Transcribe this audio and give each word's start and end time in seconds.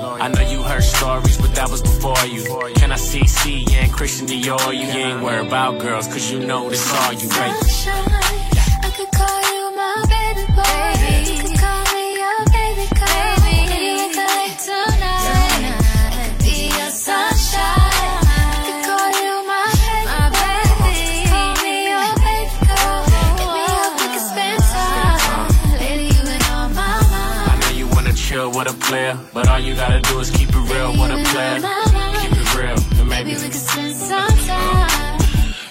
I 0.00 0.28
know 0.28 0.42
you 0.42 0.62
heard 0.62 0.82
stories, 0.82 1.36
but 1.38 1.54
that 1.54 1.70
was 1.70 1.82
before 1.82 2.24
you. 2.26 2.44
Can 2.74 2.92
I 2.92 2.96
see 2.96 3.26
C 3.26 3.66
and 3.72 3.92
Christian 3.92 4.26
Dior? 4.26 4.72
You 4.72 4.86
ain't 4.86 5.22
worried 5.22 5.46
about 5.46 5.80
girls, 5.80 6.06
cause 6.06 6.30
you 6.30 6.38
know 6.40 6.68
this 6.70 6.92
all 6.92 7.12
you, 7.12 7.28
baby. 7.28 8.37
Wanna 28.58 28.70
chill 28.70 28.74
with 28.74 28.82
a 28.82 28.86
player, 28.86 29.18
but 29.32 29.48
all 29.48 29.58
you 29.58 29.74
gotta 29.74 30.00
do 30.00 30.18
is 30.20 30.30
keep 30.30 30.48
it 30.48 30.56
real 30.56 30.92
with 30.92 31.10
a 31.10 31.20
player. 31.30 31.60
Keep 32.20 32.32
it 32.32 32.54
real, 32.58 33.00
and 33.00 33.08
maybe 33.08 33.30
Maybe 33.30 33.42
we 33.42 33.48
can 33.48 33.52
spend 33.52 33.94
some 33.94 34.38
time. 34.46 35.18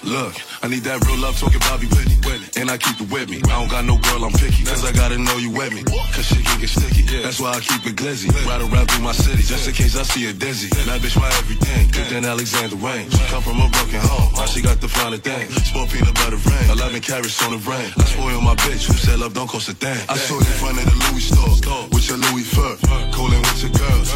Look, 0.04 0.34
I 0.62 0.68
need 0.68 0.84
that 0.84 1.04
real 1.06 1.18
love 1.20 1.38
talking 1.38 1.60
Bobby 1.60 1.86
Whitney. 1.86 2.16
And 2.56 2.70
I 2.70 2.76
keep 2.76 3.00
it 3.00 3.10
with 3.12 3.30
me. 3.30 3.38
I 3.44 3.60
don't 3.60 3.70
got 3.70 3.84
no 3.84 3.98
girl, 3.98 4.24
I'm 4.24 4.32
picky. 4.32 4.64
Cause 4.64 4.84
I 4.84 4.92
gotta 4.92 5.18
know 5.18 5.36
you 5.36 5.50
with 5.50 5.72
me. 5.72 5.84
Cause 5.84 6.26
shit 6.26 6.44
can 6.44 6.60
get 6.60 6.68
sticky. 6.68 6.87
That's 7.28 7.44
why 7.44 7.52
I 7.52 7.60
keep 7.60 7.84
it 7.84 7.92
glizzy. 7.92 8.32
Ride 8.48 8.64
around 8.64 8.88
through 8.88 9.04
my 9.04 9.12
city 9.12 9.44
just 9.44 9.68
in 9.68 9.74
case 9.74 9.92
I 10.00 10.02
see 10.02 10.24
a 10.30 10.32
dizzy. 10.32 10.72
That 10.88 11.04
bitch 11.04 11.12
my 11.12 11.28
everything. 11.36 11.92
Good 11.92 12.08
than 12.08 12.24
Alexander 12.24 12.80
Wang. 12.80 13.04
She 13.04 13.20
Come 13.28 13.42
from 13.44 13.60
a 13.60 13.68
broken 13.68 14.00
home. 14.00 14.32
Now 14.32 14.48
she 14.48 14.64
got 14.64 14.80
the 14.80 14.88
finer 14.88 15.20
thing. 15.20 15.44
Sport 15.68 15.92
peanut 15.92 16.16
butter 16.16 16.40
rain. 16.40 16.72
11 16.72 17.04
carats 17.04 17.36
on 17.44 17.52
the 17.52 17.60
brain. 17.60 17.92
I 18.00 18.04
spoil 18.08 18.40
my 18.40 18.56
bitch. 18.64 18.88
Who 18.88 18.96
said 18.96 19.20
love 19.20 19.34
don't 19.34 19.46
cost 19.46 19.68
a 19.68 19.76
thing? 19.76 20.00
I 20.08 20.16
saw 20.16 20.40
in 20.40 20.56
front 20.56 20.80
of 20.80 20.88
the 20.88 20.96
Louis 21.04 21.20
store. 21.20 21.84
With 21.92 22.08
your 22.08 22.16
Louis 22.16 22.48
fur. 22.48 22.80
Coolin' 23.12 23.44
with 23.44 23.60
your 23.60 23.76
girls. 23.76 24.08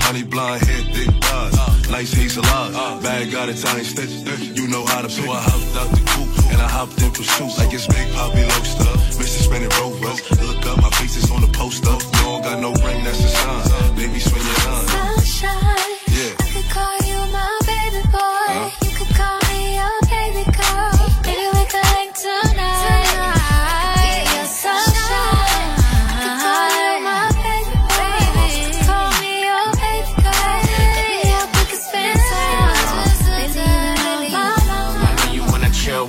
Honey 0.00 0.24
blonde 0.24 0.64
hair, 0.64 0.88
thick 0.88 1.12
thighs. 1.20 1.90
Nice 1.92 2.16
hazel 2.16 2.46
eyes. 2.48 3.02
Bag 3.04 3.30
got 3.30 3.50
Italian 3.50 3.84
stitches. 3.84 4.56
You 4.56 4.68
know 4.68 4.86
how 4.88 5.02
to 5.04 5.10
So 5.10 5.20
I 5.28 5.36
hopped 5.36 5.76
out 5.76 5.90
the 5.92 6.00
coupe 6.00 6.32
and 6.48 6.62
I 6.64 6.68
hopped 6.72 6.96
in 7.02 7.12
pursuit. 7.12 7.52
Like 7.60 7.74
it's 7.76 7.86
Big 7.86 8.08
Poppy 8.16 8.40
Loaster. 8.40 9.03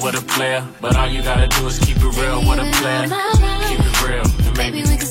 With 0.06 0.22
a 0.22 0.26
player, 0.28 0.64
but 0.80 0.96
all 0.96 1.08
you 1.08 1.24
gotta 1.24 1.48
do 1.48 1.66
is 1.66 1.80
keep 1.80 1.98
it 1.98 2.04
real 2.04 2.40
with 2.48 2.60
a 2.60 2.70
player. 2.78 3.08
Keep 3.68 3.80
it 3.80 4.08
real, 4.08 4.48
and 4.48 4.58
maybe 4.58 4.84
we 4.84 4.98
could 4.98 5.08